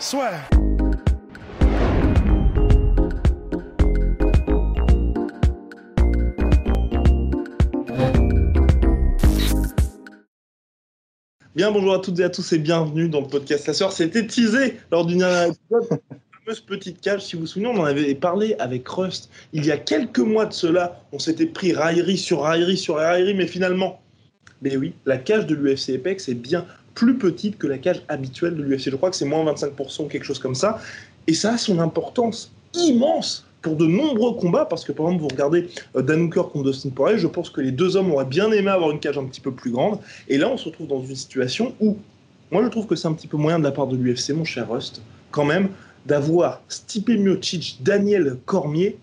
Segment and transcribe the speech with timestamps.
[0.00, 0.30] Soit.
[11.54, 13.92] Bien, bonjour à toutes et à tous et bienvenue dans le podcast La Sœur.
[13.92, 16.00] C'était teasé lors d'une dernière épisode.
[16.10, 19.28] La fameuse petite cage, si vous vous souvenez, on en avait parlé avec Rust.
[19.52, 23.34] Il y a quelques mois de cela, on s'était pris raillerie sur raillerie sur raillerie,
[23.34, 24.00] mais finalement,
[24.62, 26.64] mais oui, la cage de l'UFC Apex est bien
[27.00, 28.90] plus petite que la cage habituelle de l'UFC.
[28.90, 30.78] Je crois que c'est moins 25%, quelque chose comme ça.
[31.26, 35.28] Et ça a son importance immense pour de nombreux combats, parce que par exemple, vous
[35.28, 38.52] regardez euh, Dan Hooker contre Dustin Poirier, je pense que les deux hommes auraient bien
[38.52, 39.98] aimé avoir une cage un petit peu plus grande.
[40.28, 41.96] Et là, on se retrouve dans une situation où,
[42.50, 44.44] moi, je trouve que c'est un petit peu moyen de la part de l'UFC, mon
[44.44, 45.70] cher Rust, quand même,
[46.04, 48.98] d'avoir Stipe Miocic, Daniel Cormier,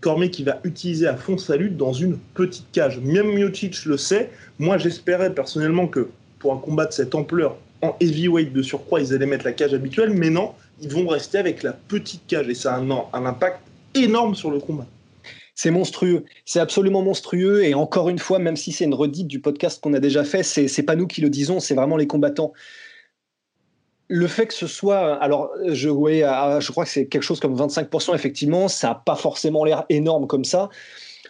[0.00, 3.00] Cormier qui va utiliser à fond sa lutte dans une petite cage.
[3.00, 4.30] Même Miocic le sait.
[4.60, 6.10] Moi, j'espérais personnellement que
[6.44, 9.72] pour un combat de cette ampleur en heavyweight de surcroît, ils allaient mettre la cage
[9.72, 13.60] habituelle, mais non, ils vont rester avec la petite cage et ça a un, impact
[13.94, 14.84] énorme sur le combat.
[15.54, 17.64] C'est monstrueux, c'est absolument monstrueux.
[17.64, 20.42] Et encore une fois, même si c'est une redite du podcast qu'on a déjà fait,
[20.42, 22.52] c'est pas nous qui le disons, c'est vraiment les combattants.
[24.08, 25.88] Le fait que ce soit, alors je,
[26.26, 29.86] ah, je crois que c'est quelque chose comme 25%, effectivement, ça n'a pas forcément l'air
[29.88, 30.68] énorme comme ça.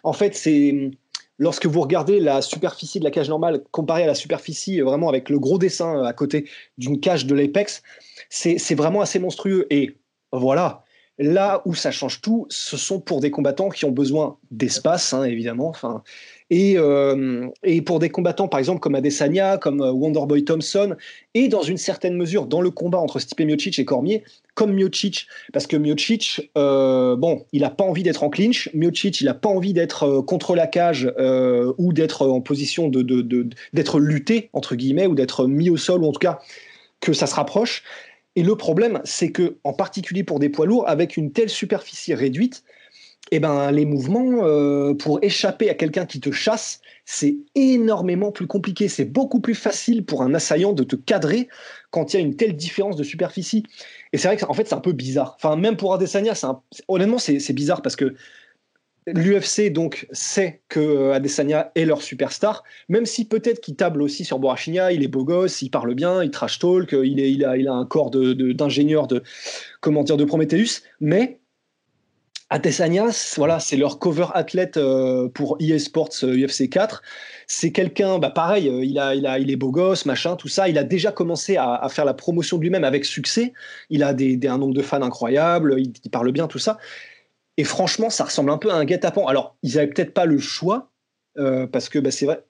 [0.03, 0.91] En fait, c'est
[1.39, 5.09] lorsque vous regardez la superficie de la cage normale comparée à la superficie euh, vraiment
[5.09, 7.83] avec le gros dessin euh, à côté d'une cage de l'Apex,
[8.31, 9.67] c'est c'est vraiment assez monstrueux.
[9.71, 9.97] Et
[10.33, 10.84] voilà,
[11.19, 15.23] Là où ça change tout, ce sont pour des combattants qui ont besoin d'espace, hein,
[15.23, 15.69] évidemment.
[15.69, 16.03] Enfin,
[16.51, 20.97] et, euh, et, pour des combattants, par exemple, comme Adesanya, comme euh, Wonderboy Thompson,
[21.35, 24.25] et dans une certaine mesure, dans le combat entre Stipe Miocic et Cormier,
[24.55, 29.21] comme Miocic, parce que Miocic, euh, bon, il n'a pas envie d'être en clinch, Miocic,
[29.21, 31.11] il n'a pas envie d'être contre la cage
[31.79, 33.03] ou d'être en position de,
[33.73, 36.41] d'être lutté, entre guillemets, ou d'être mis au sol, ou en tout cas
[37.01, 37.83] que ça se rapproche.
[38.37, 42.15] Et le problème, c'est que, en particulier pour des poids lourds, avec une telle superficie
[42.15, 42.65] réduite,
[43.31, 48.47] eh ben, les mouvements, euh, pour échapper à quelqu'un qui te chasse, c'est énormément plus
[48.47, 48.89] compliqué.
[48.89, 51.49] C'est beaucoup plus facile pour un assaillant de te cadrer
[51.91, 53.63] quand il y a une telle différence de superficie.
[54.13, 55.37] Et c'est vrai que, en fait, c'est un peu bizarre.
[55.37, 56.35] Enfin, même pour Adesanya,
[56.89, 58.15] honnêtement, c'est bizarre parce que
[59.07, 64.25] L'UFC donc sait que euh, Adesanya est leur superstar, même si peut-être qu'il table aussi
[64.25, 67.45] sur Borachinia, il est beau gosse, il parle bien, il trash talk, il, est, il,
[67.45, 69.23] a, un corps d'ingénieur de, de,
[69.83, 71.39] comment dire, de Prometheus, mais
[72.51, 73.07] Adesanya,
[73.37, 77.03] voilà, c'est leur cover athlète euh, pour EA Sports UFC 4.
[77.47, 80.69] C'est quelqu'un, bah pareil, euh, il, est beau gosse, machin, tout ça.
[80.69, 83.55] Il a déjà commencé à, faire la promotion de lui-même avec succès.
[83.91, 86.79] Il a des, un nombre de fans incroyable, il parle bien, tout ça.
[87.57, 89.27] Et franchement, ça ressemble un peu à un guet-apens.
[89.27, 90.91] Alors, ils n'avaient peut-être pas le choix,
[91.39, 92.45] euh, parce que bah, c'est vrai.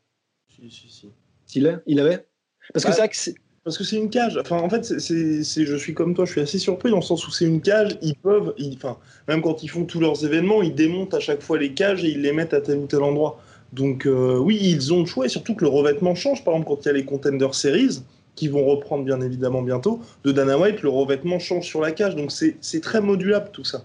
[0.49, 1.11] Si, si, si.
[1.55, 2.27] Il, il avait
[2.73, 3.35] Parce Bah, que c'est vrai que c'est-
[3.65, 4.37] Parce que c'est une cage.
[4.39, 7.27] Enfin, en fait, c'est, je suis comme toi, je suis assez surpris dans le sens
[7.27, 7.97] où c'est une cage.
[8.03, 8.99] Ils peuvent, ils- enfin,
[9.29, 12.09] même quand ils font tous leurs événements, ils démontent à chaque fois les cages et
[12.11, 13.41] ils les mettent à tel ou tel endroit.
[13.73, 16.45] Donc, euh, oui, ils ont le choix et surtout que le revêtement change.
[16.45, 18.03] Par exemple, quand il y a les Contender Series,
[18.35, 22.17] qui vont reprendre bien évidemment bientôt, de Dana White, le revêtement change sur la cage.
[22.17, 23.85] Donc, c'est très modulable tout ça.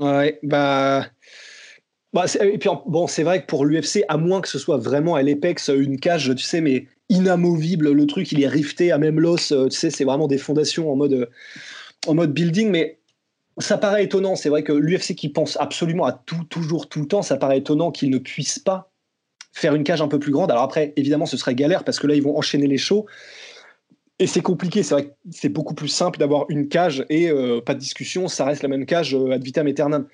[0.00, 1.06] Ouais, bah.
[2.12, 5.14] bah et puis, bon, c'est vrai que pour l'UFC, à moins que ce soit vraiment
[5.14, 9.20] à l'Apex une cage, tu sais, mais inamovible, le truc, il est rifté à même
[9.20, 11.26] l'os, euh, tu sais, c'est vraiment des fondations en mode, euh,
[12.06, 12.98] en mode building, mais
[13.58, 14.36] ça paraît étonnant.
[14.36, 17.58] C'est vrai que l'UFC qui pense absolument à tout, toujours, tout le temps, ça paraît
[17.58, 18.90] étonnant qu'ils ne puissent pas
[19.52, 20.50] faire une cage un peu plus grande.
[20.50, 23.06] Alors après, évidemment, ce serait galère parce que là, ils vont enchaîner les shows.
[24.20, 27.60] Et c'est compliqué, c'est vrai que c'est beaucoup plus simple d'avoir une cage et euh,
[27.60, 30.06] pas de discussion, ça reste la même cage euh, ad vitam aeternam.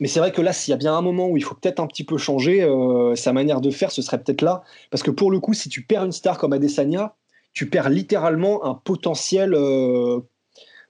[0.00, 1.80] Mais c'est vrai que là, s'il y a bien un moment où il faut peut-être
[1.80, 4.62] un petit peu changer, euh, sa manière de faire, ce serait peut-être là.
[4.90, 7.14] Parce que pour le coup, si tu perds une star comme Adesanya,
[7.54, 10.18] tu perds littéralement un potentiel, euh,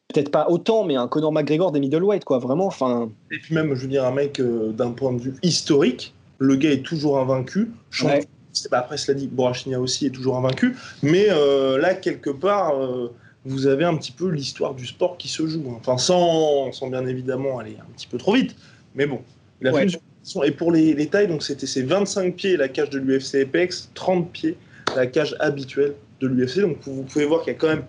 [0.09, 2.39] peut-être pas autant, mais un Conor McGregor des middleweight, quoi.
[2.39, 3.11] Vraiment, enfin.
[3.31, 6.57] Et puis même, je veux dire, un mec euh, d'un point de vue historique, le
[6.57, 7.71] gars est toujours invaincu.
[7.91, 8.25] Champion- Ouais.
[8.71, 10.77] Bah, après, cela dit, Borachinia aussi est toujours invaincu.
[11.03, 13.13] Mais euh, là, quelque part, euh,
[13.45, 15.65] vous avez un petit peu l'histoire du sport qui se joue.
[15.71, 15.79] hein.
[15.81, 18.55] Enfin, sans, sans bien évidemment aller un petit peu trop vite.
[18.95, 19.21] Mais bon,
[19.61, 19.79] il a Ouais.
[19.81, 20.43] fait une superposition.
[20.45, 23.91] Et pour les, les tailles, donc c'était ces 25 pieds la cage de l'UFC Apex,
[23.95, 24.57] 30 pieds
[24.95, 26.61] la cage habituelle de l'UFC.
[26.61, 27.85] Donc vous pouvez voir qu'il y a quand même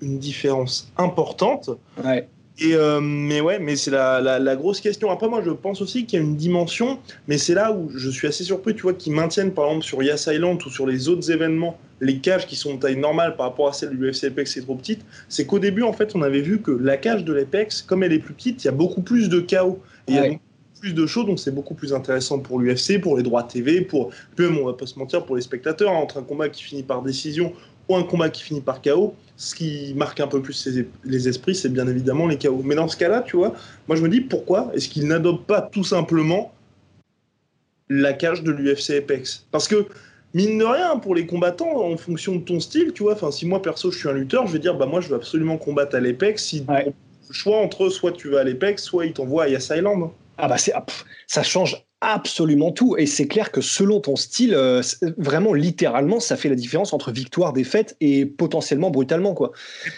[0.00, 1.70] une différence importante.
[2.02, 2.28] Ouais.
[2.60, 5.10] Et euh, mais ouais, mais c'est la, la, grosse question.
[5.10, 8.08] Après, moi, je pense aussi qu'il y a une dimension, mais c'est là où je
[8.08, 11.08] suis assez surpris, tu vois, qu'ils maintiennent par exemple sur Yas Island ou sur les
[11.08, 14.24] autres événements les cages qui sont de taille normale par rapport à celle de l'UFC
[14.24, 15.04] Apex, c'est trop petite.
[15.28, 18.12] C'est qu'au début, en fait, on avait vu que la cage de l'Apex, comme elle
[18.12, 19.80] est plus petite, il y a beaucoup plus de chaos.
[20.06, 20.40] Et il y a beaucoup
[20.80, 24.10] plus de choses, donc c'est beaucoup plus intéressant pour l'UFC, pour les droits TV, pour
[24.38, 26.82] même, on va pas se mentir, pour les spectateurs, hein, entre un combat qui finit
[26.82, 27.52] par décision
[27.88, 30.68] ou un combat qui finit par chaos ce qui marque un peu plus
[31.04, 32.62] les esprits, c'est bien évidemment les chaos.
[32.64, 33.54] Mais dans ce cas-là, tu vois,
[33.88, 36.52] moi je me dis pourquoi est-ce qu'ils n'adoptent pas tout simplement
[37.88, 39.46] la cage de l'UFC Apex?
[39.50, 39.86] Parce que
[40.34, 43.46] mine de rien, pour les combattants, en fonction de ton style, tu vois, enfin si
[43.46, 45.96] moi perso je suis un lutteur, je vais dire bah moi je veux absolument combattre
[45.96, 46.44] à l'Apex.
[46.44, 50.10] Si le choix entre soit tu vas à l'Apex, soit ils t'envoient à Yas Island.
[50.38, 50.84] Ah bah c'est ah,
[51.26, 52.96] ça change absolument tout.
[52.96, 54.82] Et c'est clair que selon ton style, euh,
[55.16, 59.34] vraiment littéralement, ça fait la différence entre victoire, défaite et potentiellement brutalement.
[59.34, 59.52] Quoi.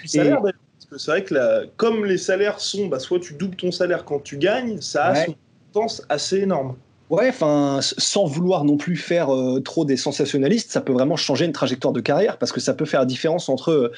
[0.04, 3.56] Et salaire, parce que c'est vrai que comme les salaires sont, bah, soit tu doubles
[3.56, 5.34] ton salaire quand tu gagnes, ça a une
[5.70, 6.76] importance assez énorme.
[7.08, 11.44] Ouais, enfin, sans vouloir non plus faire euh, trop des sensationnalistes, ça peut vraiment changer
[11.44, 13.92] une trajectoire de carrière parce que ça peut faire la différence entre euh,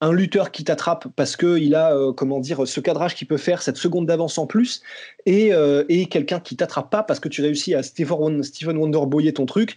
[0.00, 3.62] un lutteur qui t'attrape parce qu'il a, euh, comment dire, ce cadrage qui peut faire
[3.62, 4.82] cette seconde d'avance en plus,
[5.26, 9.00] et, euh, et quelqu'un qui t'attrape pas parce que tu réussis à Stephen, Stephen Wonder
[9.06, 9.76] boyer ton truc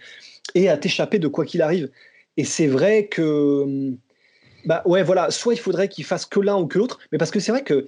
[0.56, 1.90] et à t'échapper de quoi qu'il arrive.
[2.38, 3.92] Et c'est vrai que,
[4.66, 7.32] bah ouais, voilà, soit il faudrait qu'il fasse que l'un ou que l'autre, mais parce
[7.32, 7.86] que c'est vrai que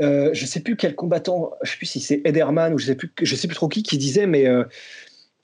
[0.00, 2.96] euh, je sais plus quel combattant, je sais plus si c'est Ederman ou je sais
[2.96, 4.46] plus, je sais plus trop qui qui disait, mais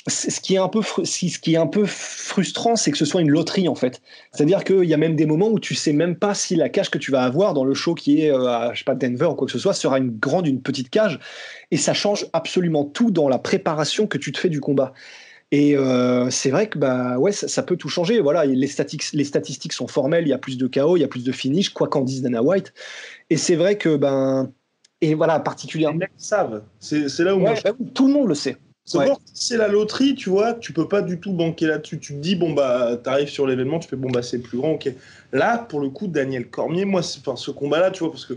[0.07, 3.21] ce qui est un peu ce qui est un peu frustrant, c'est que ce soit
[3.21, 4.01] une loterie en fait.
[4.33, 6.91] C'est-à-dire qu'il y a même des moments où tu sais même pas si la cage
[6.91, 9.27] que tu vas avoir dans le show qui est euh, à je sais pas Denver
[9.27, 11.19] ou quoi que ce soit sera une grande, une petite cage,
[11.71, 14.95] et ça change absolument tout dans la préparation que tu te fais du combat.
[15.53, 18.21] Et euh, c'est vrai que bah ouais, ça, peut tout changer.
[18.21, 20.25] Voilà, les statistiques, les statistiques sont formelles.
[20.25, 22.23] Il y a plus de chaos, il y a plus de finish, quoi qu'en dise
[22.23, 22.73] Dana White.
[23.31, 24.53] Et c'est vrai que ben
[25.01, 25.99] et voilà particulièrement.
[25.99, 26.63] Les mecs savent.
[26.79, 27.55] C'est là où moi,
[27.95, 28.57] tout le monde le sait.
[29.35, 31.99] C'est la loterie, tu vois, tu peux pas du tout banquer là-dessus.
[31.99, 34.73] Tu te dis, bon, bah, t'arrives sur l'événement, tu fais, bon, bah, c'est plus grand,
[34.73, 34.93] ok.
[35.33, 38.35] Là, pour le coup, Daniel Cormier, moi, enfin, ce combat-là, tu vois, parce que,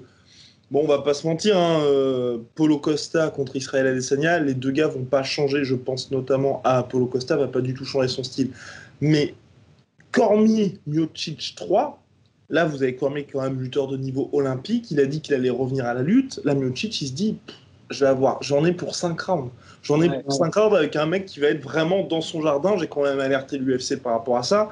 [0.70, 4.72] bon, on va pas se mentir, hein, euh, Polo Costa contre Israël Adesanya, les deux
[4.72, 8.08] gars vont pas changer, je pense notamment à Polo Costa, va pas du tout changer
[8.08, 8.52] son style.
[9.02, 9.34] Mais
[10.12, 12.00] Cormier, Miocic 3,
[12.50, 15.22] là, vous avez Cormier qui est quand même lutteur de niveau olympique, il a dit
[15.22, 16.40] qu'il allait revenir à la lutte.
[16.44, 17.38] Là, Miocic, il se dit,
[17.94, 19.52] je vais avoir, j'en ai pour 5 rounds.
[19.82, 22.76] J'en ai pour 5 rounds avec un mec qui va être vraiment dans son jardin.
[22.78, 24.70] J'ai quand même alerté l'UFC par rapport à ça.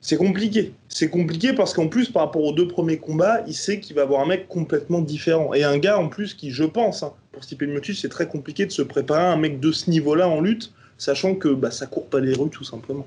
[0.00, 0.72] C'est compliqué.
[0.88, 4.02] C'est compliqué parce qu'en plus, par rapport aux deux premiers combats, il sait qu'il va
[4.02, 5.52] avoir un mec complètement différent.
[5.54, 8.64] Et un gars en plus qui, je pense, hein, pour Stipe Miocic, c'est très compliqué
[8.64, 11.86] de se préparer à un mec de ce niveau-là en lutte, sachant que bah, ça
[11.86, 13.06] court pas les rues tout simplement.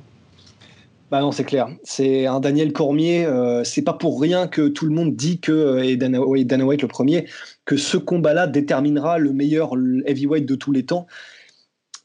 [1.12, 1.68] Bah non, c'est clair.
[1.84, 3.26] C'est un Daniel Cormier.
[3.26, 6.82] Euh, c'est pas pour rien que tout le monde dit que euh, et Dana, White
[6.82, 7.26] le premier
[7.66, 9.74] que ce combat-là déterminera le meilleur
[10.06, 11.08] heavyweight de tous les temps.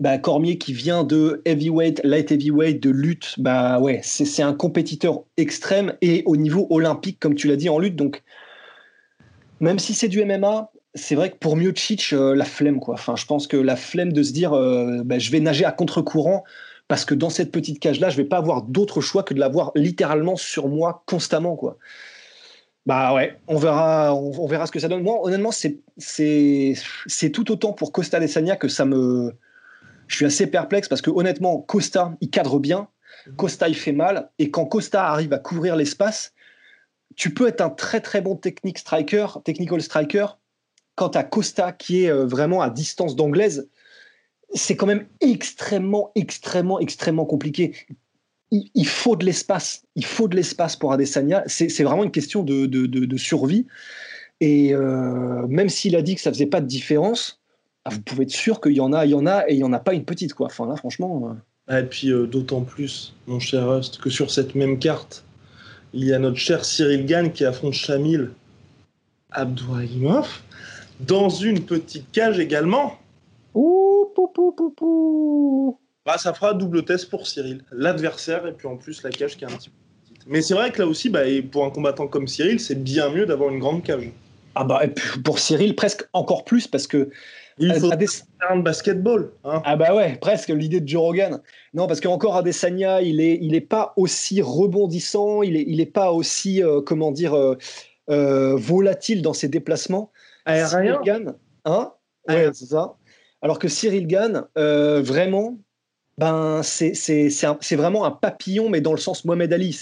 [0.01, 5.23] Bah, Cormier qui vient de heavyweight, light heavyweight, de lutte, bah ouais, c'est un compétiteur
[5.39, 7.97] extrême et au niveau olympique, comme tu l'as dit, en lutte.
[7.97, 8.23] Donc,
[9.61, 12.95] même si c'est du MMA, c'est vrai que pour Miocic, euh, la flemme, quoi.
[12.95, 14.51] Enfin, je pense que la flemme de se dire,
[15.05, 16.45] bah, je vais nager à contre-courant
[16.89, 19.73] parce que dans cette petite cage-là, je vais pas avoir d'autre choix que de l'avoir
[19.75, 21.79] littéralement sur moi constamment, quoi.
[22.87, 25.03] Bah ouais, on verra, on, verra ce que ça donne.
[25.03, 29.35] Moi, honnêtement, c'est c'est tout autant pour Costa Desania que ça me,
[30.07, 32.89] je suis assez perplexe parce que honnêtement, Costa, il cadre bien,
[33.37, 36.33] Costa, il fait mal, et quand Costa arrive à couvrir l'espace,
[37.17, 40.27] tu peux être un très très bon technique striker, technical striker,
[40.95, 43.69] quant à Costa qui est euh, vraiment à distance d'anglaise,
[44.57, 47.75] c'est quand même extrêmement, extrêmement, extrêmement compliqué.
[48.51, 49.83] Il, faut de l'espace.
[49.97, 51.43] Il faut de l'espace pour Adesanya.
[51.47, 53.67] C'est vraiment une question de, survie.
[54.41, 57.41] Et euh, même s'il a dit que ça faisait pas de différence,
[57.85, 59.59] ah, vous pouvez être sûr qu'il y en a, il y en a, et il
[59.59, 60.47] y en a pas une petite quoi.
[60.47, 61.31] Enfin là, franchement.
[61.31, 61.35] Euh.
[61.69, 65.25] Ah, et puis euh, d'autant plus, mon cher Rust, que sur cette même carte,
[65.95, 68.31] il y a notre cher Cyril Gann qui affronte Shamil
[69.31, 70.43] Abdourahimov
[71.01, 72.99] dans une petite cage également.
[73.55, 73.86] Ouh,
[74.37, 75.81] pou, pou, pou, pou.
[76.05, 79.45] Bah, ça fera double test pour Cyril, l'adversaire et puis en plus la cage qui
[79.45, 80.27] est un petit peu petite.
[80.27, 83.27] Mais c'est vrai que là aussi, bah, pour un combattant comme Cyril, c'est bien mieux
[83.27, 84.13] d'avoir une grande cage.
[84.55, 84.81] Ah bah
[85.23, 87.11] pour Cyril presque encore plus parce que
[87.59, 88.07] il faut des...
[88.49, 89.33] un basketball.
[89.45, 89.63] Hein.
[89.65, 91.43] Ah bah ouais, presque l'idée de Joe Rogan.
[91.75, 95.87] Non, parce qu'encore Adesanya, il est, il est pas aussi rebondissant, il est, il est
[95.87, 97.57] pas aussi, euh, comment dire, euh,
[98.11, 100.11] euh, volatile dans ses déplacements.
[100.45, 101.01] Aérien.
[101.65, 101.93] Hein?
[102.29, 102.97] Ouais, c'est ça.
[103.47, 105.57] Alors que Cyril Gann, euh, vraiment,
[106.19, 109.79] ben, c'est vraiment un papillon, mais dans le sens Mohamed Ali.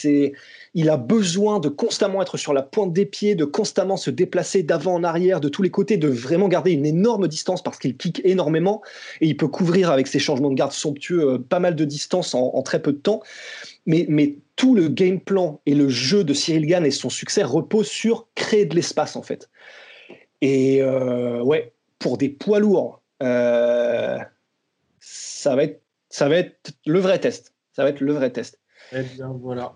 [0.74, 4.64] Il a besoin de constamment être sur la pointe des pieds, de constamment se déplacer
[4.64, 7.96] d'avant en arrière, de tous les côtés, de vraiment garder une énorme distance parce qu'il
[7.96, 8.82] kick énormément
[9.22, 12.34] et il peut couvrir avec ses changements de garde somptueux euh, pas mal de distance
[12.34, 13.22] en, très peu de temps.
[13.86, 17.42] Mais, mais, tout le game plan et le jeu de Cyril Gann et son succès
[17.42, 19.48] reposent sur créer de l'espace en fait.
[20.42, 23.00] Et euh, ouais, pour des poids lourds,
[25.00, 27.54] ça va être ça va être le vrai test.
[27.72, 28.60] Ça va être le vrai test.
[28.92, 29.74] Eh bien, voilà.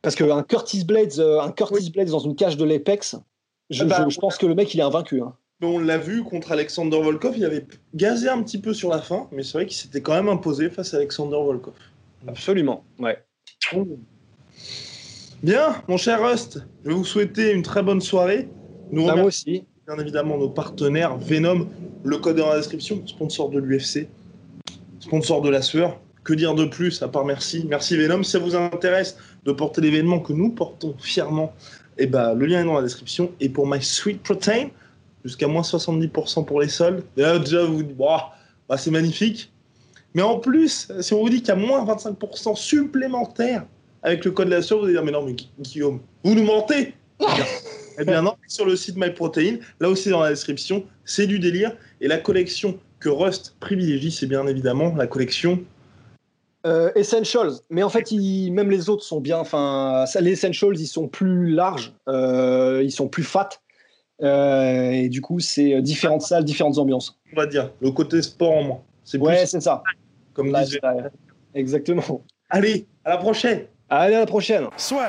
[0.00, 3.16] Parce qu'un Curtis Blades, euh, un Curtis Blades dans une cage de l'Apex,
[3.70, 5.20] je, bah, pense que le mec, il est invaincu.
[5.20, 5.34] Hein.
[5.60, 9.28] On l'a vu contre Alexander Volkov, il avait gazé un petit peu sur la fin,
[9.32, 11.74] mais c'est vrai qu'il s'était quand même imposé face à Alexander Volkov.
[12.28, 13.24] Absolument, ouais.
[15.42, 18.48] Bien, mon cher Rust, je vais vous souhaiter une très bonne soirée.
[18.90, 19.64] Nous bah, moi aussi.
[19.86, 21.66] Bien évidemment, nos partenaires Venom,
[22.04, 24.06] le code est dans la description, sponsor de l'UFC,
[25.00, 25.98] sponsor de la sueur.
[26.22, 28.22] Que dire de plus à part merci Merci Venom.
[28.22, 31.52] Si ça vous intéresse de porter l'événement que nous portons fièrement,
[31.98, 33.32] eh ben, le lien est dans la description.
[33.40, 34.68] Et pour My Sweet Protein,
[35.24, 37.02] jusqu'à moins 70% pour les soldes.
[37.16, 38.30] Et là, déjà, vous dites, bah,
[38.76, 39.50] c'est magnifique.
[40.14, 43.64] Mais en plus, si on vous dit qu'il y a moins 25% supplémentaire
[44.04, 46.44] avec le code de la sueur, vous allez dire, mais non, mais Guillaume, vous nous
[46.44, 46.94] mentez
[47.98, 51.76] Eh bien non, sur le site MyProtein, là aussi dans la description, c'est du délire.
[52.00, 55.62] Et la collection que Rust privilégie, c'est bien évidemment la collection
[56.64, 59.38] euh, essentials, mais en fait, même les autres sont bien.
[59.38, 63.48] Enfin, les Essentials, ils sont plus larges, euh, ils sont plus fat,
[64.22, 67.18] euh, et du coup, c'est différentes salles, différentes ambiances.
[67.32, 68.80] On va dire le côté sport en moins.
[69.02, 69.82] C'est ouais, c'est ça.
[70.34, 70.78] Comme disait.
[71.54, 72.22] Exactement.
[72.48, 73.64] Allez, à la prochaine.
[73.90, 74.66] Allez, à la prochaine.
[74.76, 75.08] Soit.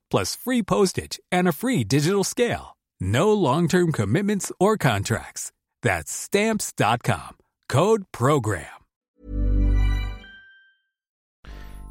[0.11, 2.77] plus free postage and a free digital scale.
[2.99, 5.51] No long-term commitments or contracts.
[5.81, 7.37] That's stamps.com.
[7.67, 8.81] Code Program.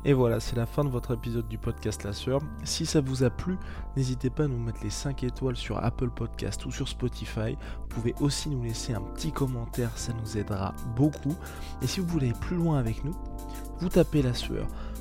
[0.04, 2.40] Et voilà, c'est la fin de votre épisode du podcast La Sœur.
[2.64, 3.58] Si ça vous a plu,
[3.96, 7.54] n'hésitez pas à nous mettre les 5 étoiles sur Apple Podcast ou sur Spotify.
[7.80, 11.36] Vous pouvez aussi nous laisser un petit commentaire, ça nous aidera beaucoup.
[11.82, 13.14] Et si vous voulez aller plus loin avec nous,
[13.80, 14.66] vous tapez La Sueur